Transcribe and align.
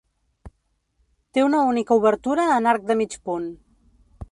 Té 1.35 1.43
una 1.49 1.59
única 1.73 1.95
obertura 2.01 2.49
en 2.57 2.73
arc 2.75 2.91
de 2.93 2.99
mig 3.03 3.17
punt. 3.31 3.49